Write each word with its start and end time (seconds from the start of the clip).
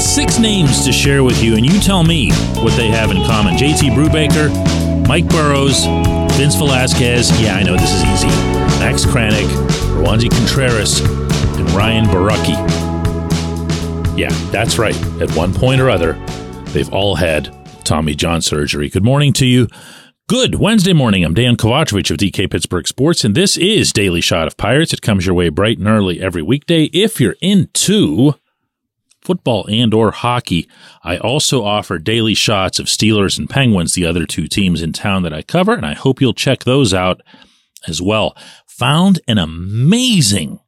six 0.00 0.38
names 0.38 0.84
to 0.84 0.92
share 0.92 1.22
with 1.22 1.42
you, 1.42 1.56
and 1.56 1.64
you 1.64 1.78
tell 1.80 2.02
me 2.02 2.30
what 2.56 2.74
they 2.76 2.88
have 2.88 3.10
in 3.10 3.18
common. 3.24 3.54
JT 3.54 3.90
Brubaker, 3.94 4.48
Mike 5.06 5.28
Burrows, 5.28 5.84
Vince 6.36 6.54
Velasquez. 6.54 7.30
Yeah, 7.40 7.56
I 7.56 7.62
know 7.62 7.76
this 7.76 7.92
is 7.92 8.04
easy. 8.04 8.28
Max 8.80 9.04
Kranick, 9.04 9.48
Roansy 10.02 10.30
Contreras, 10.30 11.00
and 11.00 11.70
Ryan 11.72 12.06
Borucki. 12.06 12.56
Yeah, 14.18 14.30
that's 14.50 14.78
right. 14.78 14.96
At 15.20 15.30
one 15.36 15.52
point 15.52 15.80
or 15.80 15.90
other, 15.90 16.14
they've 16.72 16.92
all 16.92 17.14
had 17.16 17.54
Tommy 17.84 18.14
John 18.14 18.40
surgery. 18.40 18.88
Good 18.88 19.04
morning 19.04 19.32
to 19.34 19.46
you. 19.46 19.68
Good 20.28 20.54
Wednesday 20.54 20.92
morning. 20.92 21.24
I'm 21.24 21.34
Dejan 21.34 21.56
Kovacevic 21.56 22.10
of 22.10 22.16
DK 22.16 22.48
Pittsburgh 22.50 22.86
Sports, 22.86 23.24
and 23.24 23.34
this 23.34 23.56
is 23.56 23.92
Daily 23.92 24.20
Shot 24.20 24.46
of 24.46 24.56
Pirates. 24.56 24.92
It 24.92 25.02
comes 25.02 25.26
your 25.26 25.34
way 25.34 25.48
bright 25.48 25.78
and 25.78 25.88
early 25.88 26.20
every 26.20 26.40
weekday. 26.40 26.84
If 26.84 27.20
you're 27.20 27.34
into 27.40 28.34
football 29.22 29.66
and 29.68 29.92
or 29.92 30.10
hockey, 30.10 30.68
I 31.02 31.18
also 31.18 31.62
offer 31.64 31.98
daily 31.98 32.34
shots 32.34 32.78
of 32.78 32.86
Steelers 32.86 33.38
and 33.38 33.48
Penguins, 33.48 33.94
the 33.94 34.06
other 34.06 34.26
two 34.26 34.46
teams 34.46 34.82
in 34.82 34.92
town 34.92 35.22
that 35.22 35.34
I 35.34 35.42
cover, 35.42 35.74
and 35.74 35.86
I 35.86 35.94
hope 35.94 36.20
you'll 36.20 36.34
check 36.34 36.64
those 36.64 36.94
out 36.94 37.20
as 37.86 38.00
well. 38.00 38.36
Found 38.66 39.20
an 39.28 39.38
amazing 39.38 40.60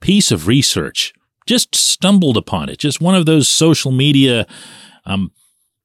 piece 0.00 0.30
of 0.30 0.46
research. 0.46 1.12
Just 1.46 1.74
stumbled 1.74 2.36
upon 2.36 2.68
it. 2.68 2.78
Just 2.78 3.00
one 3.00 3.14
of 3.14 3.26
those 3.26 3.48
social 3.48 3.92
media. 3.92 4.46
I'm 5.04 5.32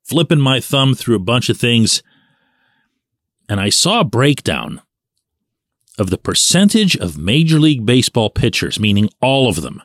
flipping 0.04 0.40
my 0.40 0.60
thumb 0.60 0.96
through 0.96 1.16
a 1.16 1.20
bunch 1.20 1.50
of 1.50 1.58
things, 1.58 2.04
and 3.50 3.60
I 3.60 3.70
saw 3.70 4.02
a 4.02 4.06
breakdown 4.06 4.82
of 5.98 6.10
the 6.10 6.18
percentage 6.18 6.98
of 6.98 7.18
Major 7.18 7.60
League 7.60 7.86
Baseball 7.86 8.30
pitchers, 8.30 8.80
meaning 8.80 9.10
all 9.22 9.48
of 9.48 9.62
them, 9.62 9.82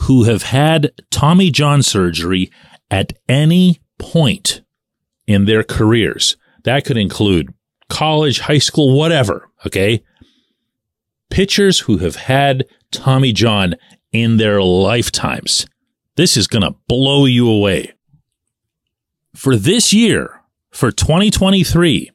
who 0.00 0.24
have 0.24 0.42
had 0.42 0.92
Tommy 1.10 1.50
John 1.50 1.82
surgery 1.82 2.50
at 2.90 3.12
any 3.28 3.80
point 3.98 4.62
in 5.26 5.44
their 5.44 5.62
careers. 5.62 6.36
That 6.64 6.84
could 6.84 6.96
include 6.96 7.52
college, 7.88 8.40
high 8.40 8.58
school, 8.58 8.96
whatever. 8.96 9.48
Okay. 9.66 10.02
Pitchers 11.30 11.80
who 11.80 11.98
have 11.98 12.16
had 12.16 12.66
Tommy 12.90 13.32
John 13.32 13.74
in 14.12 14.36
their 14.36 14.62
lifetimes. 14.62 15.66
This 16.16 16.36
is 16.36 16.46
going 16.46 16.62
to 16.62 16.76
blow 16.88 17.26
you 17.26 17.48
away. 17.48 17.92
For 19.34 19.56
this 19.56 19.92
year, 19.92 20.42
for 20.70 20.90
2023, 20.90 22.10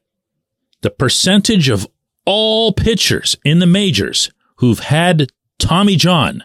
the 0.82 0.90
percentage 0.90 1.70
of 1.70 1.88
all 2.26 2.74
pitchers 2.74 3.36
in 3.44 3.60
the 3.60 3.68
majors 3.68 4.32
who've 4.58 4.80
had 4.80 5.28
Tommy 5.60 5.96
John 5.96 6.44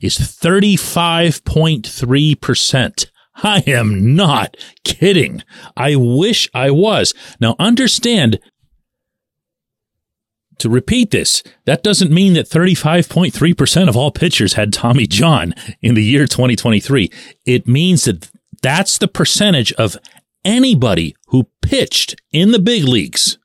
is 0.00 0.18
35.3%. 0.18 3.06
I 3.42 3.62
am 3.66 4.14
not 4.14 4.56
kidding. 4.84 5.42
I 5.76 5.96
wish 5.96 6.48
I 6.54 6.70
was. 6.70 7.14
Now 7.40 7.56
understand, 7.58 8.38
to 10.58 10.68
repeat 10.68 11.10
this, 11.10 11.42
that 11.64 11.82
doesn't 11.82 12.10
mean 12.10 12.34
that 12.34 12.48
35.3% 12.48 13.88
of 13.88 13.96
all 13.96 14.10
pitchers 14.10 14.54
had 14.54 14.72
Tommy 14.72 15.06
John 15.06 15.54
in 15.80 15.94
the 15.94 16.04
year 16.04 16.26
2023. 16.26 17.10
It 17.46 17.66
means 17.66 18.04
that 18.04 18.30
that's 18.62 18.98
the 18.98 19.08
percentage 19.08 19.72
of 19.74 19.96
anybody 20.44 21.16
who 21.28 21.48
pitched 21.62 22.20
in 22.30 22.52
the 22.52 22.58
big 22.58 22.84
leagues. 22.84 23.38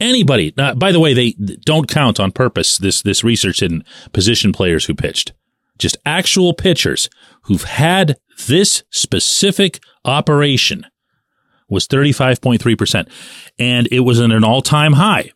Anybody. 0.00 0.52
Now, 0.56 0.74
by 0.74 0.90
the 0.90 1.00
way, 1.00 1.14
they 1.14 1.32
don't 1.64 1.88
count 1.88 2.18
on 2.18 2.32
purpose 2.32 2.76
this, 2.76 3.02
this 3.02 3.22
research 3.22 3.62
in 3.62 3.84
position 4.12 4.52
players 4.52 4.86
who 4.86 4.94
pitched 4.94 5.32
just 5.78 5.96
actual 6.04 6.54
pitchers 6.54 7.08
who've 7.42 7.64
had 7.64 8.16
this 8.46 8.82
specific 8.90 9.82
operation 10.04 10.86
was 11.68 11.88
35.3%. 11.88 13.08
And 13.58 13.88
it 13.90 14.00
was 14.00 14.20
at 14.20 14.30
an 14.30 14.44
all 14.44 14.62
time 14.62 14.94
high. 14.94 15.32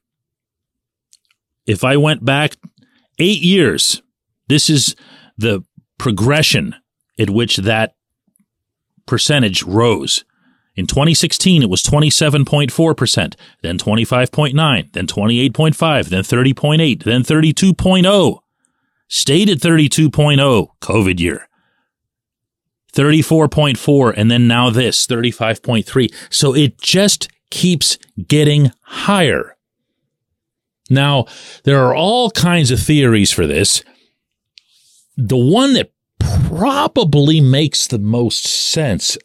If 1.67 1.83
I 1.83 1.97
went 1.97 2.25
back 2.25 2.57
eight 3.19 3.41
years, 3.41 4.03
this 4.49 4.71
is 4.71 4.95
the 5.37 5.65
progression 5.99 6.75
at 7.19 7.31
which 7.31 7.57
that 7.57 7.95
percentage 9.07 9.63
rose. 9.63 10.25
In 10.77 10.87
2016, 10.87 11.63
it 11.63 11.71
was 11.71 11.83
27.4%, 11.83 13.35
then 13.63 13.79
25.9, 13.79 14.93
then 14.93 15.07
28.5, 15.07 16.09
then 16.09 16.23
30.8, 16.23 17.03
then 17.03 17.23
32.0 17.23 18.39
stayed 19.09 19.49
at 19.49 19.59
32.0 19.59 20.69
COVID 20.81 21.21
year. 21.21 21.49
34.4 22.93 24.15
and 24.17 24.31
then 24.31 24.49
now 24.49 24.71
this 24.71 25.07
35.3. 25.07 26.13
So 26.31 26.55
it 26.55 26.81
just 26.81 27.29
keeps 27.51 27.99
getting 28.27 28.73
higher. 28.83 29.57
Now, 30.89 31.27
there 31.65 31.85
are 31.85 31.95
all 31.95 32.31
kinds 32.31 32.71
of 32.71 32.81
theories 32.81 33.33
for 33.33 33.47
this. 33.47 33.83
The 35.17 35.37
one 35.37 35.75
that 35.75 35.93
probably 36.49 37.41
makes 37.41 37.87
the 37.87 37.99
most 37.99 38.47
sense 38.47 39.19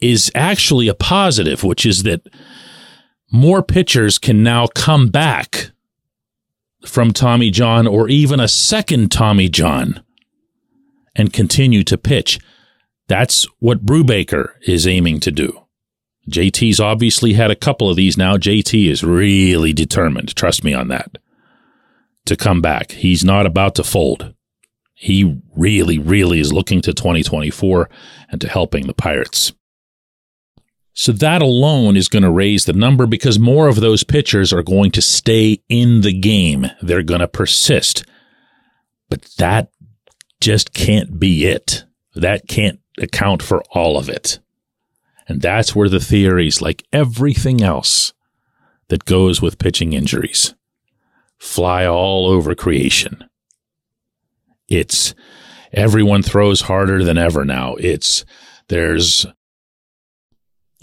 is 0.00 0.30
actually 0.34 0.88
a 0.88 0.94
positive, 0.94 1.64
which 1.64 1.86
is 1.86 2.02
that 2.02 2.26
more 3.32 3.62
pitchers 3.62 4.18
can 4.18 4.42
now 4.42 4.66
come 4.66 5.08
back 5.08 5.70
from 6.84 7.12
Tommy 7.12 7.50
John 7.50 7.86
or 7.86 8.08
even 8.08 8.40
a 8.40 8.48
second 8.48 9.10
Tommy 9.10 9.48
John 9.48 10.02
and 11.14 11.32
continue 11.32 11.84
to 11.84 11.98
pitch. 11.98 12.38
That's 13.08 13.46
what 13.58 13.84
Brubaker 13.84 14.52
is 14.62 14.86
aiming 14.86 15.20
to 15.20 15.30
do. 15.30 15.60
JT's 16.30 16.80
obviously 16.80 17.34
had 17.34 17.50
a 17.50 17.56
couple 17.56 17.90
of 17.90 17.96
these 17.96 18.16
now. 18.16 18.36
JT 18.36 18.88
is 18.90 19.04
really 19.04 19.72
determined, 19.72 20.34
trust 20.34 20.64
me 20.64 20.72
on 20.72 20.88
that, 20.88 21.18
to 22.24 22.36
come 22.36 22.62
back. 22.62 22.92
He's 22.92 23.24
not 23.24 23.44
about 23.44 23.74
to 23.74 23.84
fold. 23.84 24.34
He 24.94 25.40
really, 25.54 25.98
really 25.98 26.40
is 26.40 26.52
looking 26.52 26.80
to 26.82 26.94
2024 26.94 27.90
and 28.30 28.40
to 28.40 28.48
helping 28.48 28.86
the 28.86 28.94
Pirates. 28.94 29.52
So 30.94 31.10
that 31.10 31.42
alone 31.42 31.96
is 31.96 32.08
going 32.08 32.22
to 32.22 32.30
raise 32.30 32.64
the 32.64 32.72
number 32.72 33.06
because 33.06 33.38
more 33.38 33.66
of 33.66 33.80
those 33.80 34.04
pitchers 34.04 34.52
are 34.52 34.62
going 34.62 34.92
to 34.92 35.02
stay 35.02 35.60
in 35.68 36.02
the 36.02 36.12
game. 36.12 36.66
They're 36.80 37.02
going 37.02 37.20
to 37.20 37.28
persist. 37.28 38.04
But 39.10 39.22
that 39.38 39.70
just 40.40 40.72
can't 40.72 41.18
be 41.18 41.46
it. 41.46 41.84
That 42.14 42.46
can't 42.46 42.78
account 42.98 43.42
for 43.42 43.62
all 43.70 43.98
of 43.98 44.08
it. 44.08 44.38
And 45.26 45.40
that's 45.40 45.74
where 45.74 45.88
the 45.88 46.00
theories, 46.00 46.62
like 46.62 46.84
everything 46.92 47.60
else 47.60 48.12
that 48.88 49.04
goes 49.04 49.42
with 49.42 49.58
pitching 49.58 49.94
injuries, 49.94 50.54
fly 51.38 51.86
all 51.86 52.28
over 52.28 52.54
creation. 52.54 53.24
It's 54.68 55.14
everyone 55.72 56.22
throws 56.22 56.62
harder 56.62 57.02
than 57.02 57.18
ever 57.18 57.44
now. 57.44 57.74
It's 57.76 58.24
there's 58.68 59.26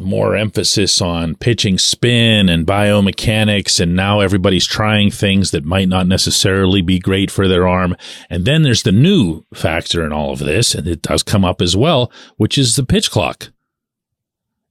more 0.01 0.35
emphasis 0.35 1.01
on 1.01 1.35
pitching 1.35 1.78
spin 1.78 2.50
and 2.50 2.67
biomechanics. 2.67 3.79
And 3.79 3.95
now 3.95 4.19
everybody's 4.19 4.66
trying 4.66 5.12
things 5.12 5.51
that 5.51 5.66
might 5.66 5.88
not 5.88 6.07
necessarily 6.07 6.81
be 6.81 7.00
great 7.00 7.31
for 7.31 7.47
their 7.47 7.67
arm. 7.67 7.95
And 8.29 8.45
then 8.45 8.63
there's 8.63 8.84
the 8.84 8.91
new 8.91 9.45
factor 9.53 10.06
in 10.06 10.12
all 10.12 10.34
of 10.34 10.39
this, 10.39 10.75
and 10.75 10.88
it 10.88 11.01
does 11.01 11.23
come 11.23 11.45
up 11.45 11.62
as 11.62 11.75
well, 11.75 12.12
which 12.38 12.57
is 12.57 12.75
the 12.75 12.85
pitch 12.85 13.12
clock. 13.12 13.51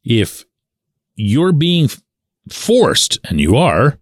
If 0.04 0.44
you're 1.14 1.52
being 1.52 1.88
forced, 2.48 3.18
and 3.24 3.40
you 3.40 3.56
are, 3.56 3.98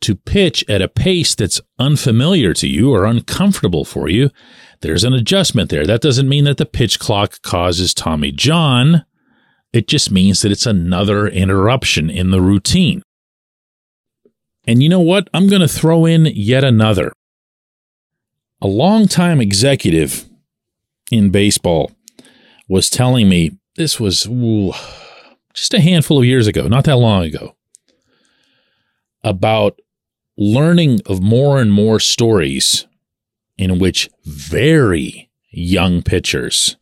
to 0.00 0.14
pitch 0.14 0.64
at 0.68 0.80
a 0.80 0.88
pace 0.88 1.34
that's 1.34 1.60
unfamiliar 1.78 2.54
to 2.54 2.66
you 2.66 2.92
or 2.92 3.04
uncomfortable 3.04 3.84
for 3.84 4.08
you, 4.08 4.30
there's 4.80 5.04
an 5.04 5.12
adjustment 5.12 5.68
there. 5.68 5.86
That 5.86 6.00
doesn't 6.00 6.28
mean 6.28 6.44
that 6.44 6.56
the 6.56 6.66
pitch 6.66 6.98
clock 6.98 7.42
causes 7.42 7.92
Tommy 7.92 8.32
John 8.32 9.04
it 9.72 9.86
just 9.86 10.10
means 10.10 10.42
that 10.42 10.52
it's 10.52 10.66
another 10.66 11.28
interruption 11.28 12.10
in 12.10 12.30
the 12.30 12.40
routine. 12.40 13.02
And 14.66 14.82
you 14.82 14.88
know 14.88 15.00
what? 15.00 15.28
I'm 15.32 15.48
going 15.48 15.62
to 15.62 15.68
throw 15.68 16.06
in 16.06 16.26
yet 16.26 16.64
another. 16.64 17.12
A 18.60 18.66
longtime 18.66 19.40
executive 19.40 20.28
in 21.10 21.30
baseball 21.30 21.92
was 22.68 22.90
telling 22.90 23.28
me 23.28 23.52
this 23.76 23.98
was 23.98 24.26
ooh, 24.26 24.72
just 25.54 25.74
a 25.74 25.80
handful 25.80 26.18
of 26.18 26.24
years 26.24 26.46
ago, 26.46 26.68
not 26.68 26.84
that 26.84 26.96
long 26.96 27.24
ago, 27.24 27.56
about 29.24 29.80
learning 30.36 31.00
of 31.06 31.22
more 31.22 31.60
and 31.60 31.72
more 31.72 31.98
stories 31.98 32.86
in 33.56 33.78
which 33.78 34.08
very 34.24 35.30
young 35.50 36.02
pitchers 36.02 36.76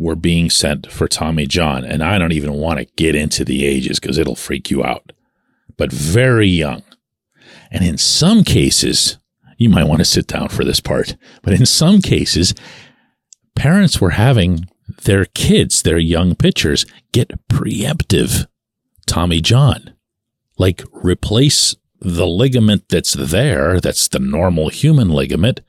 were 0.00 0.16
being 0.16 0.48
sent 0.48 0.90
for 0.90 1.06
Tommy 1.06 1.46
John. 1.46 1.84
And 1.84 2.02
I 2.02 2.18
don't 2.18 2.32
even 2.32 2.54
want 2.54 2.78
to 2.78 2.86
get 2.96 3.14
into 3.14 3.44
the 3.44 3.66
ages 3.66 4.00
because 4.00 4.16
it'll 4.16 4.34
freak 4.34 4.70
you 4.70 4.82
out, 4.82 5.12
but 5.76 5.92
very 5.92 6.48
young. 6.48 6.82
And 7.70 7.84
in 7.84 7.98
some 7.98 8.42
cases, 8.42 9.18
you 9.58 9.68
might 9.68 9.84
want 9.84 9.98
to 9.98 10.06
sit 10.06 10.26
down 10.26 10.48
for 10.48 10.64
this 10.64 10.80
part, 10.80 11.16
but 11.42 11.52
in 11.52 11.66
some 11.66 12.00
cases, 12.00 12.54
parents 13.54 14.00
were 14.00 14.10
having 14.10 14.66
their 15.04 15.26
kids, 15.26 15.82
their 15.82 15.98
young 15.98 16.34
pitchers, 16.34 16.86
get 17.12 17.46
preemptive 17.48 18.46
Tommy 19.06 19.40
John. 19.42 19.94
Like 20.56 20.82
replace 20.92 21.76
the 22.00 22.26
ligament 22.26 22.88
that's 22.88 23.12
there, 23.12 23.80
that's 23.80 24.08
the 24.08 24.18
normal 24.18 24.70
human 24.70 25.10
ligament, 25.10 25.60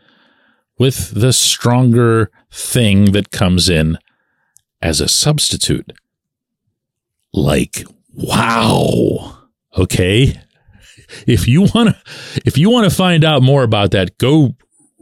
with 0.77 1.11
the 1.11 1.33
stronger 1.33 2.31
thing 2.49 3.11
that 3.11 3.31
comes 3.31 3.67
in 3.67 3.97
as 4.81 5.01
a 5.01 5.07
substitute. 5.07 5.91
Like, 7.33 7.83
wow. 8.13 9.37
Okay. 9.77 10.39
If 11.27 11.47
you 11.47 11.61
want 11.61 11.89
to, 11.89 12.41
if 12.45 12.57
you 12.57 12.69
want 12.69 12.89
to 12.89 12.95
find 12.95 13.23
out 13.23 13.41
more 13.41 13.63
about 13.63 13.91
that, 13.91 14.17
go 14.17 14.55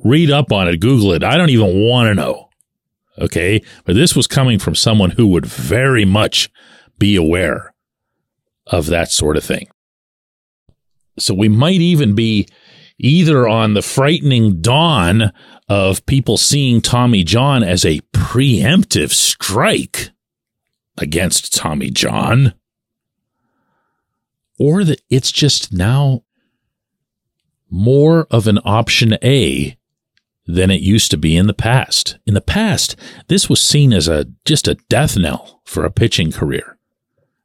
read 0.04 0.32
up 0.32 0.52
on 0.52 0.68
it, 0.68 0.80
Google 0.80 1.14
it. 1.14 1.24
I 1.24 1.38
don't 1.38 1.50
even 1.50 1.88
want 1.88 2.08
to 2.08 2.16
know. 2.16 2.50
Okay. 3.18 3.62
But 3.86 3.96
this 3.96 4.16
was 4.16 4.28
coming 4.28 4.60
from 4.60 4.76
someone 4.76 5.12
who 5.12 5.28
would 5.28 5.46
very 5.46 6.06
much 6.06 6.50
be 6.98 7.16
aware 7.16 7.74
of 8.68 8.88
that 8.88 9.12
sort 9.12 9.38
of 9.38 9.44
thing. 9.44 9.68
So 11.18 11.34
we 11.34 11.50
might 11.50 11.82
even 11.82 12.16
be 12.16 12.48
either 13.00 13.48
on 13.48 13.74
the 13.74 13.82
frightening 13.82 14.62
dawn 14.62 15.32
of 15.68 16.06
people 16.06 16.38
seeing 16.38 16.82
Tommy 16.82 17.24
John 17.24 17.64
as 17.64 17.86
a 17.86 18.02
preemptive 18.14 19.12
strike 19.12 20.12
against 20.98 21.56
Tommy 21.56 21.90
John, 21.90 22.54
or 24.60 24.84
that 24.84 25.02
it's 25.10 25.32
just 25.32 25.72
now 25.72 26.24
more 27.70 28.28
of 28.30 28.48
an 28.48 28.60
option 28.66 29.18
A 29.24 29.78
than 30.46 30.72
it 30.72 30.82
used 30.82 31.12
to 31.12 31.18
be 31.18 31.38
in 31.38 31.48
the 31.48 31.54
past. 31.54 32.18
In 32.26 32.34
the 32.34 32.42
past, 32.42 32.96
this 33.28 33.48
was 33.48 33.62
seen 33.62 33.94
as 33.94 34.08
a 34.08 34.26
just 34.46 34.68
a 34.68 34.76
death 34.90 35.16
knell 35.16 35.62
for 35.64 35.86
a 35.86 35.92
pitching 35.92 36.32
career. 36.32 36.79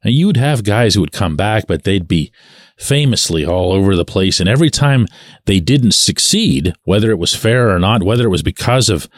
And 0.05 0.13
you 0.13 0.27
would 0.27 0.37
have 0.37 0.63
guys 0.63 0.93
who 0.93 1.01
would 1.01 1.11
come 1.11 1.35
back, 1.35 1.65
but 1.67 1.83
they'd 1.83 2.07
be 2.07 2.31
famously 2.77 3.43
all 3.43 3.73
over 3.73 3.95
the 3.95 4.05
place. 4.05 4.39
And 4.39 4.47
every 4.47 4.69
time 4.69 5.07
they 5.45 5.59
didn't 5.59 5.93
succeed, 5.93 6.75
whether 6.83 7.09
it 7.09 7.17
was 7.17 7.33
fair 7.33 7.75
or 7.75 7.79
not, 7.79 8.03
whether 8.03 8.25
it 8.25 8.29
was 8.29 8.43
because 8.43 8.87
of 8.87 9.09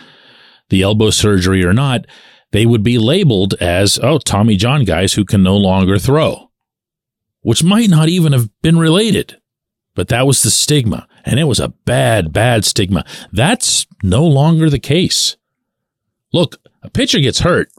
the 0.69 0.81
elbow 0.81 1.09
surgery 1.09 1.65
or 1.65 1.73
not, 1.73 2.05
they 2.53 2.65
would 2.65 2.83
be 2.83 2.97
labeled 2.97 3.53
as, 3.55 3.99
oh, 4.01 4.17
Tommy 4.17 4.55
John 4.55 4.85
guys 4.85 5.15
who 5.15 5.25
can 5.25 5.43
no 5.43 5.57
longer 5.57 5.99
throw, 5.99 6.51
which 7.41 7.65
might 7.65 7.89
not 7.89 8.07
even 8.07 8.31
have 8.31 8.49
been 8.61 8.79
related. 8.79 9.41
But 9.93 10.07
that 10.07 10.25
was 10.25 10.41
the 10.41 10.51
stigma. 10.51 11.05
And 11.25 11.37
it 11.37 11.45
was 11.45 11.59
a 11.59 11.69
bad, 11.69 12.31
bad 12.31 12.63
stigma. 12.63 13.03
That's 13.33 13.85
no 14.03 14.25
longer 14.25 14.69
the 14.69 14.79
case. 14.79 15.35
Look, 16.31 16.61
a 16.81 16.89
pitcher 16.89 17.19
gets 17.19 17.39
hurt 17.39 17.69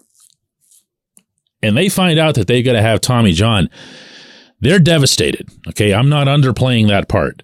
and 1.62 1.76
they 1.76 1.88
find 1.88 2.18
out 2.18 2.34
that 2.36 2.46
they 2.46 2.62
got 2.62 2.72
to 2.72 2.82
have 2.82 3.00
Tommy 3.00 3.32
John 3.32 3.68
they're 4.60 4.78
devastated. 4.78 5.48
Okay. 5.68 5.94
I'm 5.94 6.08
not 6.08 6.26
underplaying 6.26 6.88
that 6.88 7.08
part. 7.08 7.42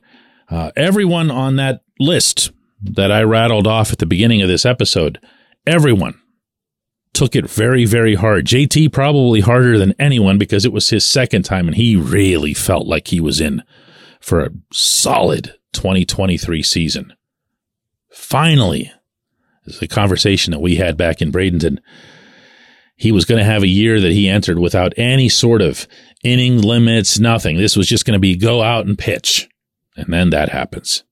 Uh, 0.49 0.70
everyone 0.76 1.31
on 1.31 1.56
that 1.56 1.82
list 1.99 2.50
that 2.82 3.11
I 3.11 3.22
rattled 3.22 3.66
off 3.66 3.93
at 3.93 3.99
the 3.99 4.06
beginning 4.06 4.43
of 4.43 4.49
this 4.49 4.66
episode, 4.66 5.19
everyone 5.66 6.20
took 7.12 7.37
it 7.37 7.49
very, 7.49 7.84
very 7.84 8.16
hard. 8.16 8.46
JT 8.46 8.93
probably 8.93 9.40
harder 9.40 9.78
than 9.78 9.94
anyone 9.99 10.37
because 10.37 10.64
it 10.64 10.72
was 10.72 10.90
his 10.90 11.06
second 11.06 11.44
time 11.44 11.69
and 11.69 11.76
he 11.76 11.96
really 11.96 12.52
felt 12.52 12.87
like 12.87 13.08
he 13.08 13.20
was 13.20 13.40
in 13.40 13.62
for 14.20 14.44
a 14.44 14.50
solid 14.72 15.55
2023 15.72 16.62
season. 16.62 17.12
Finally, 18.10 18.93
is 19.64 19.78
the 19.78 19.88
conversation 19.88 20.50
that 20.50 20.60
we 20.60 20.76
had 20.76 20.96
back 20.96 21.22
in 21.22 21.32
Bradenton 21.32 21.78
he 22.96 23.12
was 23.12 23.25
going 23.25 23.38
to 23.38 23.44
have 23.44 23.62
a 23.62 23.69
year 23.69 24.00
that 24.00 24.12
he 24.12 24.29
entered 24.29 24.58
without 24.58 24.94
any 24.96 25.29
sort 25.29 25.62
of 25.62 25.87
inning 26.23 26.61
limits, 26.61 27.19
nothing. 27.19 27.56
This 27.56 27.76
was 27.76 27.88
just 27.88 28.05
going 28.05 28.14
to 28.14 28.20
be 28.20 28.37
go 28.37 28.62
out 28.62 28.87
and 28.87 28.99
pitch. 28.99 29.49
And 29.96 30.12
then 30.12 30.31
that 30.31 30.49
happens. 30.49 31.05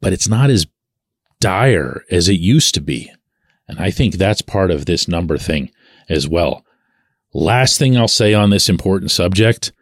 But 0.00 0.12
it's 0.12 0.28
not 0.28 0.50
as 0.50 0.66
dire 1.40 2.02
as 2.10 2.28
it 2.28 2.40
used 2.40 2.74
to 2.74 2.80
be. 2.80 3.12
And 3.66 3.78
I 3.78 3.90
think 3.90 4.14
that's 4.14 4.42
part 4.42 4.70
of 4.70 4.86
this 4.86 5.08
number 5.08 5.38
thing 5.38 5.70
as 6.08 6.26
well. 6.26 6.64
Last 7.34 7.78
thing 7.78 7.96
I'll 7.96 8.08
say 8.08 8.32
on 8.32 8.50
this 8.50 8.68
important 8.68 9.10
subject 9.10 9.72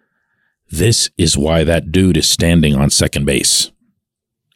this 0.70 1.10
is 1.16 1.38
why 1.38 1.62
that 1.62 1.92
dude 1.92 2.16
is 2.16 2.28
standing 2.28 2.74
on 2.74 2.90
second 2.90 3.24
base 3.24 3.70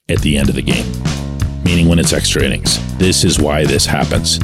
at 0.08 0.18
the 0.22 0.36
end 0.36 0.48
of 0.48 0.56
the 0.56 0.62
game, 0.62 0.84
meaning 1.62 1.88
when 1.88 2.00
it's 2.00 2.12
extra 2.12 2.42
innings. 2.42 2.80
This 2.96 3.22
is 3.22 3.38
why 3.38 3.64
this 3.64 3.86
happens. 3.86 4.40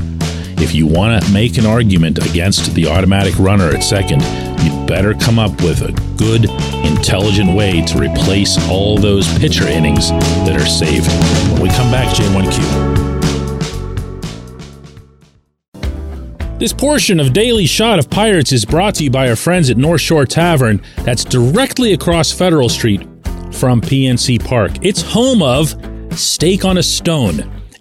If 0.58 0.74
you 0.74 0.86
want 0.86 1.22
to 1.22 1.32
make 1.32 1.58
an 1.58 1.66
argument 1.66 2.18
against 2.26 2.74
the 2.74 2.86
automatic 2.86 3.38
runner 3.38 3.68
at 3.68 3.84
second, 3.84 4.22
you 4.62 4.86
better 4.86 5.12
come 5.12 5.38
up 5.38 5.50
with 5.62 5.82
a 5.82 5.92
good, 6.16 6.46
intelligent 6.84 7.54
way 7.54 7.82
to 7.82 7.98
replace 7.98 8.56
all 8.70 8.96
those 8.96 9.28
pitcher 9.38 9.68
innings 9.68 10.08
that 10.10 10.58
are 10.58 10.66
saved. 10.66 11.06
When 11.52 11.62
we 11.62 11.68
come 11.68 11.92
back, 11.92 12.08
J1Q. 12.16 12.96
This 16.58 16.72
portion 16.72 17.20
of 17.20 17.34
Daily 17.34 17.66
Shot 17.66 17.98
of 17.98 18.08
Pirates 18.08 18.50
is 18.50 18.64
brought 18.64 18.94
to 18.94 19.04
you 19.04 19.10
by 19.10 19.28
our 19.28 19.36
friends 19.36 19.68
at 19.68 19.76
North 19.76 20.00
Shore 20.00 20.24
Tavern, 20.24 20.80
that's 21.02 21.22
directly 21.22 21.92
across 21.92 22.32
Federal 22.32 22.70
Street 22.70 23.02
from 23.52 23.82
PNC 23.82 24.42
Park. 24.42 24.72
It's 24.80 25.02
home 25.02 25.42
of 25.42 25.74
Steak 26.18 26.64
on 26.64 26.78
a 26.78 26.82
Stone 26.82 27.55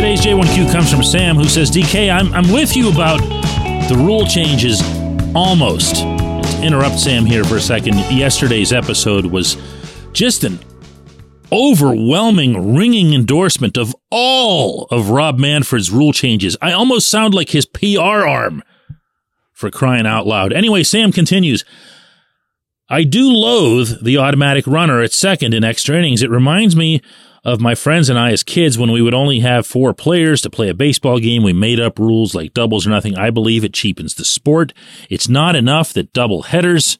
Today's 0.00 0.22
J1Q 0.22 0.72
comes 0.72 0.90
from 0.90 1.02
Sam, 1.02 1.36
who 1.36 1.44
says, 1.44 1.70
DK, 1.70 2.10
I'm, 2.10 2.32
I'm 2.32 2.50
with 2.50 2.74
you 2.74 2.90
about 2.90 3.18
the 3.86 3.94
rule 3.98 4.24
changes 4.24 4.80
almost. 5.34 5.96
To 5.96 6.60
interrupt 6.62 6.98
Sam 6.98 7.26
here 7.26 7.44
for 7.44 7.56
a 7.56 7.60
second. 7.60 7.96
Yesterday's 8.10 8.72
episode 8.72 9.26
was 9.26 9.58
just 10.14 10.42
an 10.42 10.58
overwhelming, 11.52 12.74
ringing 12.74 13.12
endorsement 13.12 13.76
of 13.76 13.94
all 14.10 14.84
of 14.90 15.10
Rob 15.10 15.38
Manfred's 15.38 15.90
rule 15.90 16.14
changes. 16.14 16.56
I 16.62 16.72
almost 16.72 17.10
sound 17.10 17.34
like 17.34 17.50
his 17.50 17.66
PR 17.66 18.24
arm 18.26 18.62
for 19.52 19.70
crying 19.70 20.06
out 20.06 20.26
loud. 20.26 20.54
Anyway, 20.54 20.82
Sam 20.82 21.12
continues. 21.12 21.62
I 22.88 23.04
do 23.04 23.30
loathe 23.30 24.02
the 24.02 24.16
automatic 24.16 24.66
runner 24.66 25.02
at 25.02 25.12
second 25.12 25.52
in 25.52 25.62
extra 25.62 25.98
innings. 25.98 26.22
It 26.22 26.30
reminds 26.30 26.74
me 26.74 27.02
of 27.44 27.60
my 27.60 27.74
friends 27.74 28.08
and 28.08 28.18
I 28.18 28.32
as 28.32 28.42
kids 28.42 28.78
when 28.78 28.92
we 28.92 29.02
would 29.02 29.14
only 29.14 29.40
have 29.40 29.66
four 29.66 29.94
players 29.94 30.42
to 30.42 30.50
play 30.50 30.68
a 30.68 30.74
baseball 30.74 31.18
game. 31.18 31.42
We 31.42 31.52
made 31.52 31.80
up 31.80 31.98
rules 31.98 32.34
like 32.34 32.54
doubles 32.54 32.86
or 32.86 32.90
nothing. 32.90 33.16
I 33.16 33.30
believe 33.30 33.64
it 33.64 33.74
cheapens 33.74 34.14
the 34.14 34.24
sport. 34.24 34.72
It's 35.08 35.28
not 35.28 35.56
enough 35.56 35.92
that 35.94 36.12
double 36.12 36.42
headers, 36.42 36.98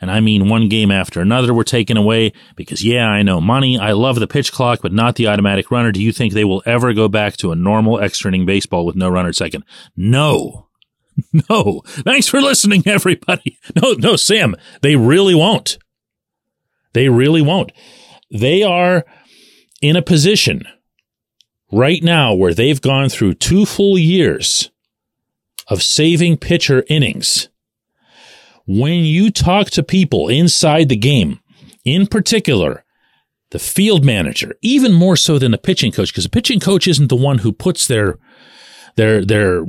and 0.00 0.10
I 0.10 0.20
mean 0.20 0.48
one 0.48 0.68
game 0.68 0.90
after 0.90 1.20
another, 1.20 1.54
were 1.54 1.64
taken 1.64 1.96
away 1.96 2.32
because, 2.56 2.84
yeah, 2.84 3.06
I 3.06 3.22
know 3.22 3.40
money. 3.40 3.78
I 3.78 3.92
love 3.92 4.18
the 4.18 4.26
pitch 4.26 4.52
clock, 4.52 4.80
but 4.82 4.92
not 4.92 5.16
the 5.16 5.28
automatic 5.28 5.70
runner. 5.70 5.92
Do 5.92 6.02
you 6.02 6.12
think 6.12 6.32
they 6.32 6.44
will 6.44 6.62
ever 6.66 6.92
go 6.92 7.08
back 7.08 7.36
to 7.38 7.52
a 7.52 7.56
normal 7.56 8.00
extra 8.00 8.28
inning 8.30 8.46
baseball 8.46 8.84
with 8.84 8.96
no 8.96 9.08
runner 9.08 9.30
at 9.30 9.36
second? 9.36 9.64
No. 9.96 10.68
No. 11.50 11.82
Thanks 11.84 12.26
for 12.26 12.40
listening, 12.40 12.84
everybody. 12.86 13.58
No, 13.80 13.92
no, 13.92 14.16
Sam, 14.16 14.56
they 14.80 14.96
really 14.96 15.34
won't. 15.34 15.76
They 16.94 17.10
really 17.10 17.42
won't. 17.42 17.70
They 18.30 18.62
are 18.62 19.04
in 19.82 19.96
a 19.96 20.02
position 20.02 20.66
right 21.70 22.02
now 22.02 22.32
where 22.32 22.54
they've 22.54 22.80
gone 22.80 23.08
through 23.08 23.34
two 23.34 23.66
full 23.66 23.98
years 23.98 24.70
of 25.68 25.82
saving 25.82 26.36
pitcher 26.36 26.84
innings. 26.88 27.48
When 28.66 29.00
you 29.04 29.30
talk 29.30 29.70
to 29.70 29.82
people 29.82 30.28
inside 30.28 30.88
the 30.88 30.96
game, 30.96 31.40
in 31.84 32.06
particular, 32.06 32.84
the 33.50 33.58
field 33.58 34.04
manager, 34.04 34.54
even 34.62 34.92
more 34.92 35.16
so 35.16 35.38
than 35.38 35.50
the 35.50 35.58
pitching 35.58 35.92
coach, 35.92 36.12
because 36.12 36.24
the 36.24 36.30
pitching 36.30 36.60
coach 36.60 36.86
isn't 36.86 37.08
the 37.08 37.16
one 37.16 37.38
who 37.38 37.52
puts 37.52 37.86
their 37.86 38.18
their 38.96 39.24
their 39.24 39.66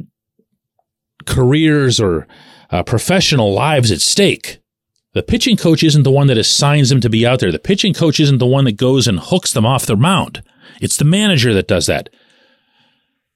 careers 1.25 1.99
or 1.99 2.27
uh, 2.69 2.83
professional 2.83 3.53
lives 3.53 3.91
at 3.91 4.01
stake. 4.01 4.59
The 5.13 5.23
pitching 5.23 5.57
coach 5.57 5.83
isn't 5.83 6.03
the 6.03 6.11
one 6.11 6.27
that 6.27 6.37
assigns 6.37 6.89
them 6.89 6.99
to 7.01 7.09
be 7.09 7.25
out 7.25 7.39
there. 7.39 7.51
The 7.51 7.59
pitching 7.59 7.93
coach 7.93 8.19
isn't 8.19 8.39
the 8.39 8.47
one 8.47 8.65
that 8.65 8.77
goes 8.77 9.07
and 9.07 9.19
hooks 9.19 9.53
them 9.53 9.65
off 9.65 9.85
their 9.85 9.95
mound. 9.95 10.43
It's 10.81 10.97
the 10.97 11.05
manager 11.05 11.53
that 11.53 11.67
does 11.67 11.85
that. 11.85 12.09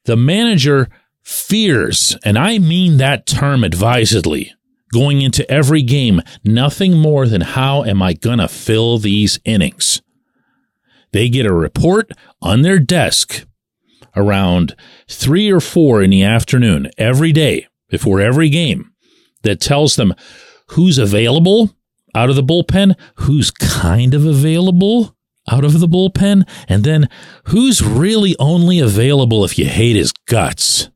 The 0.04 0.16
manager 0.16 0.88
fears, 1.22 2.16
and 2.24 2.36
I 2.36 2.58
mean 2.58 2.96
that 2.96 3.26
term 3.26 3.62
advisedly, 3.62 4.52
going 4.92 5.20
into 5.22 5.48
every 5.50 5.82
game, 5.82 6.22
nothing 6.44 6.96
more 6.96 7.26
than 7.26 7.42
how 7.42 7.84
am 7.84 8.02
I 8.02 8.14
going 8.14 8.38
to 8.38 8.48
fill 8.48 8.98
these 8.98 9.38
innings? 9.44 10.02
They 11.12 11.28
get 11.28 11.46
a 11.46 11.54
report 11.54 12.10
on 12.42 12.62
their 12.62 12.78
desk 12.78 13.46
around 14.16 14.74
three 15.06 15.50
or 15.50 15.60
four 15.60 16.02
in 16.02 16.10
the 16.10 16.24
afternoon 16.24 16.90
every 16.98 17.32
day 17.32 17.68
before 17.88 18.20
every 18.20 18.48
game 18.48 18.92
that 19.42 19.60
tells 19.60 19.96
them 19.96 20.14
who's 20.70 20.98
available 20.98 21.74
out 22.14 22.30
of 22.30 22.36
the 22.36 22.42
bullpen, 22.42 22.94
who's 23.16 23.50
kind 23.50 24.14
of 24.14 24.24
available 24.24 25.16
out 25.50 25.64
of 25.64 25.80
the 25.80 25.88
bullpen, 25.88 26.48
and 26.68 26.84
then 26.84 27.08
who's 27.44 27.82
really 27.82 28.36
only 28.38 28.78
available 28.78 29.44
if 29.44 29.58
you 29.58 29.66
hate 29.66 29.96
his 29.96 30.12
guts. 30.26 30.88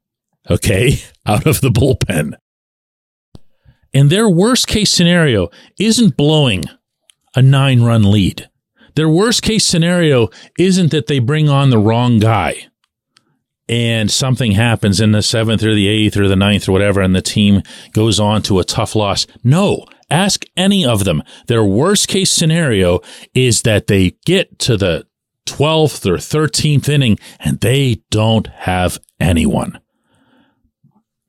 Okay, 0.50 0.98
out 1.26 1.46
of 1.46 1.60
the 1.60 1.70
bullpen. 1.70 2.34
And 3.94 4.10
their 4.10 4.28
worst 4.28 4.66
case 4.68 4.90
scenario 4.90 5.48
isn't 5.78 6.16
blowing 6.16 6.64
a 7.36 7.42
nine 7.42 7.82
run 7.82 8.10
lead. 8.10 8.48
Their 8.94 9.08
worst 9.08 9.42
case 9.42 9.64
scenario 9.64 10.28
isn't 10.58 10.90
that 10.90 11.06
they 11.06 11.18
bring 11.18 11.48
on 11.48 11.70
the 11.70 11.78
wrong 11.78 12.18
guy 12.18 12.68
and 13.72 14.10
something 14.10 14.52
happens 14.52 15.00
in 15.00 15.12
the 15.12 15.22
seventh 15.22 15.62
or 15.62 15.74
the 15.74 15.88
eighth 15.88 16.18
or 16.18 16.28
the 16.28 16.36
ninth 16.36 16.68
or 16.68 16.72
whatever, 16.72 17.00
and 17.00 17.16
the 17.16 17.22
team 17.22 17.62
goes 17.92 18.20
on 18.20 18.42
to 18.42 18.58
a 18.58 18.64
tough 18.64 18.94
loss. 18.94 19.26
No, 19.42 19.86
ask 20.10 20.44
any 20.58 20.84
of 20.84 21.04
them. 21.04 21.22
Their 21.46 21.64
worst 21.64 22.06
case 22.06 22.30
scenario 22.30 23.00
is 23.32 23.62
that 23.62 23.86
they 23.86 24.10
get 24.26 24.58
to 24.58 24.76
the 24.76 25.06
12th 25.46 26.04
or 26.04 26.16
13th 26.18 26.86
inning 26.86 27.18
and 27.40 27.60
they 27.60 28.02
don't 28.10 28.46
have 28.48 28.98
anyone. 29.18 29.80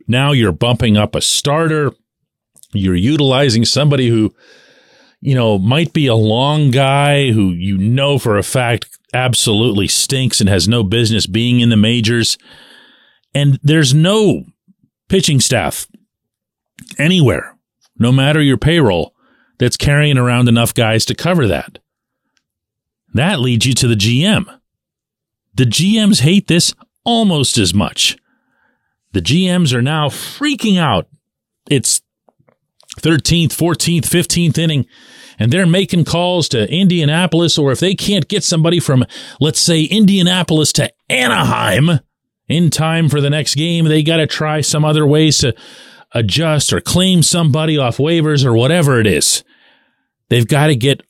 Now 0.06 0.34
you're 0.34 0.52
bumping 0.52 0.98
up 0.98 1.16
a 1.16 1.22
starter. 1.22 1.94
You're 2.74 2.94
utilizing 2.94 3.64
somebody 3.64 4.10
who, 4.10 4.36
you 5.22 5.34
know, 5.34 5.58
might 5.58 5.94
be 5.94 6.08
a 6.08 6.16
long 6.16 6.72
guy 6.72 7.32
who 7.32 7.52
you 7.52 7.78
know 7.78 8.20
for 8.20 8.38
a 8.38 8.44
fact 8.44 9.00
absolutely 9.14 9.88
stinks 9.88 10.40
and 10.40 10.50
has 10.50 10.68
no 10.68 10.84
business 10.84 11.26
being 11.28 11.60
in 11.60 11.70
the 11.70 11.78
majors. 11.78 12.38
And 13.34 13.60
there's 13.64 13.94
no 13.94 14.46
pitching 15.08 15.40
staff 15.40 15.88
anywhere, 16.98 17.56
no 17.98 18.12
matter 18.12 18.42
your 18.42 18.58
payroll, 18.58 19.14
that's 19.60 19.78
carrying 19.78 20.18
around 20.18 20.50
enough 20.50 20.74
guys 20.74 21.06
to 21.06 21.16
cover 21.16 21.48
that. 21.48 21.80
That 23.14 23.40
leads 23.40 23.66
you 23.66 23.74
to 23.76 23.88
the 23.88 23.96
GM. 23.96 24.60
The 25.56 25.66
GMs 25.66 26.22
hate 26.22 26.48
this 26.48 26.74
almost 27.04 27.58
as 27.58 27.74
much. 27.74 28.18
The 29.12 29.22
GMs 29.22 29.74
are 29.74 29.82
now 29.82 30.10
freaking 30.10 30.80
out. 30.80 31.08
It's 31.70 32.02
13th, 33.02 33.50
14th, 33.50 34.06
15th 34.06 34.58
inning 34.58 34.86
and 35.40 35.52
they're 35.52 35.66
making 35.66 36.06
calls 36.06 36.48
to 36.50 36.72
Indianapolis, 36.72 37.58
or 37.58 37.72
if 37.72 37.80
they 37.80 37.96
can't 37.96 38.28
get 38.28 38.44
somebody 38.44 38.80
from, 38.80 39.06
let's 39.40 39.60
say, 39.60 39.84
Indianapolis 39.84 40.72
to 40.74 40.92
Anaheim 41.10 42.00
in 42.48 42.70
time 42.70 43.10
for 43.10 43.22
the 43.22 43.30
next 43.30 43.56
game, 43.56 43.86
they 43.86 44.04
got 44.04 44.18
to 44.18 44.28
try 44.28 44.62
some 44.62 44.86
other 44.86 45.06
ways 45.06 45.40
to 45.40 45.56
adjust 46.12 46.72
or 46.72 46.80
claim 46.80 47.24
somebody 47.24 47.78
off 47.78 47.98
waivers 47.98 48.46
or 48.46 48.54
whatever 48.54 49.00
it 49.00 49.08
is. 49.08 49.44
They've 50.30 50.48
got 50.48 50.68
to 50.68 50.76
get 50.76 51.02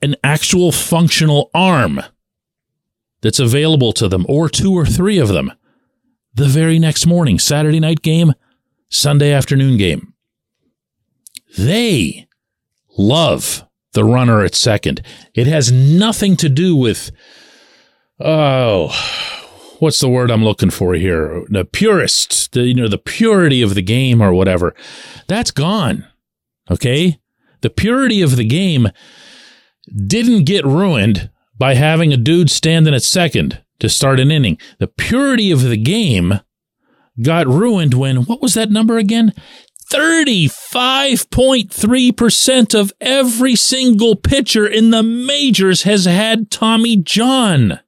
an 0.00 0.16
actual 0.24 0.72
functional 0.72 1.50
arm 1.54 2.00
that's 3.20 3.38
available 3.38 3.92
to 3.92 4.08
them, 4.08 4.26
or 4.28 4.48
two 4.48 4.74
or 4.74 4.84
three 4.84 5.18
of 5.18 5.28
them, 5.28 5.52
the 6.34 6.46
very 6.46 6.80
next 6.80 7.06
morning, 7.06 7.38
Saturday 7.38 7.78
night 7.78 8.02
game, 8.02 8.32
Sunday 8.88 9.32
afternoon 9.32 9.76
game. 9.76 10.11
They 11.58 12.26
love 12.96 13.66
the 13.92 14.04
runner 14.04 14.42
at 14.42 14.54
second. 14.54 15.02
It 15.34 15.46
has 15.46 15.70
nothing 15.70 16.36
to 16.36 16.48
do 16.48 16.74
with, 16.74 17.10
oh, 18.20 18.88
what's 19.78 20.00
the 20.00 20.08
word 20.08 20.30
I'm 20.30 20.44
looking 20.44 20.70
for 20.70 20.94
here? 20.94 21.44
The 21.48 21.64
purist, 21.64 22.52
the, 22.52 22.62
you 22.62 22.74
know, 22.74 22.88
the 22.88 22.98
purity 22.98 23.62
of 23.62 23.74
the 23.74 23.82
game 23.82 24.22
or 24.22 24.32
whatever. 24.32 24.74
That's 25.26 25.50
gone. 25.50 26.06
Okay. 26.70 27.18
The 27.60 27.70
purity 27.70 28.22
of 28.22 28.36
the 28.36 28.44
game 28.44 28.88
didn't 30.06 30.44
get 30.44 30.64
ruined 30.64 31.30
by 31.58 31.74
having 31.74 32.12
a 32.12 32.16
dude 32.16 32.50
standing 32.50 32.94
at 32.94 33.02
second 33.02 33.62
to 33.78 33.88
start 33.88 34.20
an 34.20 34.30
inning. 34.30 34.58
The 34.78 34.86
purity 34.86 35.50
of 35.50 35.62
the 35.62 35.76
game 35.76 36.40
got 37.20 37.46
ruined 37.46 37.94
when, 37.94 38.24
what 38.24 38.40
was 38.40 38.54
that 38.54 38.70
number 38.70 38.96
again? 38.96 39.34
35.3% 39.92 42.78
of 42.78 42.92
every 43.00 43.54
single 43.54 44.16
pitcher 44.16 44.66
in 44.66 44.90
the 44.90 45.02
majors 45.02 45.82
has 45.82 46.06
had 46.06 46.50
Tommy 46.50 46.96
John. 46.96 47.80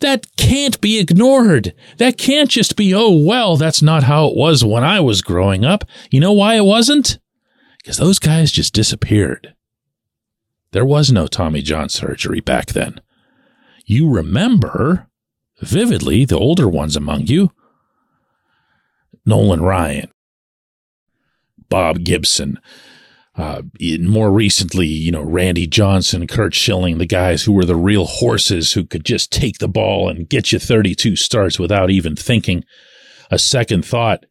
That 0.00 0.26
can't 0.36 0.80
be 0.80 0.98
ignored. 0.98 1.72
That 1.98 2.18
can't 2.18 2.50
just 2.50 2.74
be, 2.76 2.92
oh, 2.94 3.16
well, 3.16 3.56
that's 3.56 3.80
not 3.80 4.02
how 4.02 4.26
it 4.26 4.36
was 4.36 4.64
when 4.64 4.84
I 4.84 5.00
was 5.00 5.22
growing 5.22 5.64
up. 5.64 5.84
You 6.10 6.20
know 6.20 6.32
why 6.32 6.56
it 6.56 6.64
wasn't? 6.64 7.18
Because 7.78 7.96
those 7.96 8.18
guys 8.18 8.50
just 8.50 8.74
disappeared. 8.74 9.54
There 10.72 10.84
was 10.84 11.12
no 11.12 11.26
Tommy 11.26 11.62
John 11.62 11.88
surgery 11.88 12.40
back 12.40 12.66
then. 12.66 13.00
You 13.86 14.10
remember 14.10 15.08
vividly, 15.60 16.24
the 16.24 16.38
older 16.38 16.68
ones 16.68 16.96
among 16.96 17.26
you, 17.26 17.50
Nolan 19.24 19.62
Ryan, 19.62 20.10
Bob 21.68 22.04
Gibson. 22.04 22.58
Uh, 23.36 23.62
more 24.00 24.32
recently, 24.32 24.86
you 24.86 25.12
know, 25.12 25.22
Randy 25.22 25.66
Johnson, 25.66 26.26
Curt 26.26 26.54
Schilling, 26.54 26.96
the 26.96 27.06
guys 27.06 27.42
who 27.42 27.52
were 27.52 27.66
the 27.66 27.76
real 27.76 28.06
horses 28.06 28.72
who 28.72 28.84
could 28.84 29.04
just 29.04 29.30
take 29.30 29.58
the 29.58 29.68
ball 29.68 30.08
and 30.08 30.28
get 30.28 30.52
you 30.52 30.58
32 30.58 31.16
starts 31.16 31.58
without 31.58 31.90
even 31.90 32.16
thinking 32.16 32.64
a 33.30 33.38
second 33.38 33.84
thought. 33.84 34.24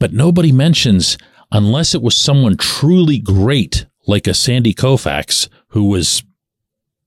But 0.00 0.12
nobody 0.12 0.50
mentions, 0.50 1.16
unless 1.52 1.94
it 1.94 2.02
was 2.02 2.16
someone 2.16 2.56
truly 2.56 3.18
great 3.18 3.86
like 4.08 4.26
a 4.26 4.34
Sandy 4.34 4.74
Koufax, 4.74 5.48
who 5.68 5.84
was 5.84 6.24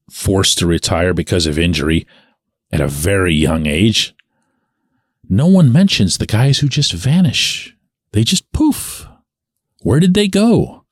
forced 0.10 0.58
to 0.60 0.68
retire 0.68 1.14
because 1.14 1.46
of 1.46 1.60
injury 1.60 2.08
at 2.72 2.80
a 2.80 2.88
very 2.88 3.34
young 3.34 3.66
age, 3.66 4.16
no 5.28 5.48
one 5.48 5.74
mentions 5.74 6.18
the 6.18 6.26
guys 6.26 6.60
who 6.60 6.70
just 6.70 6.94
vanish 6.94 7.75
they 8.16 8.24
just 8.24 8.50
poof. 8.54 9.10
Where 9.82 10.00
did 10.00 10.14
they 10.14 10.30
go? 10.30 10.86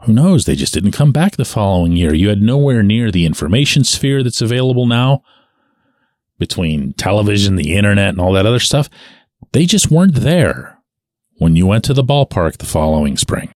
Who 0.00 0.12
knows? 0.12 0.44
They 0.44 0.56
just 0.56 0.74
didn't 0.74 0.90
come 0.90 1.12
back 1.12 1.36
the 1.36 1.44
following 1.44 1.92
year. 1.92 2.12
You 2.12 2.30
had 2.30 2.42
nowhere 2.42 2.82
near 2.82 3.12
the 3.12 3.24
information 3.24 3.84
sphere 3.84 4.24
that's 4.24 4.42
available 4.42 4.86
now 4.86 5.22
between 6.40 6.94
television, 6.94 7.54
the 7.54 7.76
internet, 7.76 8.08
and 8.08 8.20
all 8.20 8.32
that 8.32 8.44
other 8.44 8.58
stuff. 8.58 8.90
They 9.52 9.66
just 9.66 9.88
weren't 9.88 10.16
there 10.16 10.80
when 11.36 11.54
you 11.54 11.64
went 11.64 11.84
to 11.84 11.94
the 11.94 12.02
ballpark 12.02 12.56
the 12.56 12.66
following 12.66 13.16
spring. 13.16 13.52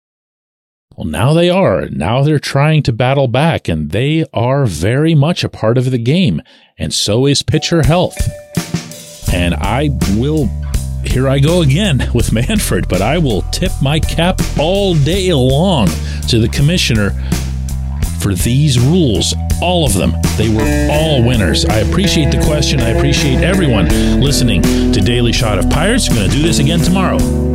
Well, 0.95 1.07
now 1.07 1.33
they 1.33 1.49
are. 1.49 1.87
Now 1.87 2.23
they're 2.23 2.38
trying 2.38 2.83
to 2.83 2.93
battle 2.93 3.29
back, 3.29 3.67
and 3.67 3.93
they 3.93 4.26
are 4.35 4.67
very 4.67 5.14
much 5.14 5.43
a 5.43 5.49
part 5.49 5.79
of 5.79 5.91
the 5.91 5.97
game. 5.97 6.43
And 6.76 6.93
so 6.93 7.25
is 7.25 7.43
pitcher 7.43 7.83
health. 7.83 8.19
And 9.33 9.55
I 9.55 9.88
will 10.17 10.50
here 11.08 11.28
I 11.28 11.38
go 11.38 11.62
again 11.62 12.11
with 12.14 12.32
Manfred, 12.32 12.88
but 12.88 13.02
I 13.02 13.18
will 13.18 13.42
tip 13.52 13.73
my 13.82 14.00
cap 14.00 14.40
all 14.58 14.94
day 14.94 15.32
long 15.32 15.88
to 16.28 16.38
the 16.38 16.49
commissioner 16.49 17.11
for 18.20 18.34
these 18.34 18.78
rules. 18.78 19.34
All 19.62 19.87
of 19.87 19.94
them. 19.94 20.12
They 20.37 20.49
were 20.49 20.88
all 20.90 21.23
winners. 21.23 21.64
I 21.64 21.78
appreciate 21.78 22.30
the 22.30 22.42
question. 22.44 22.80
I 22.80 22.90
appreciate 22.90 23.38
everyone 23.38 23.88
listening 24.20 24.62
to 24.62 25.00
Daily 25.00 25.32
Shot 25.32 25.58
of 25.58 25.70
Pirates. 25.70 26.08
We're 26.08 26.16
going 26.16 26.30
to 26.30 26.37
do 26.37 26.42
this 26.42 26.58
again 26.58 26.80
tomorrow. 26.80 27.53